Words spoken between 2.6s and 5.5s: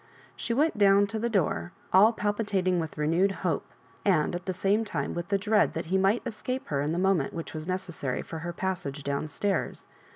with renewed hope, and, at the same time, with the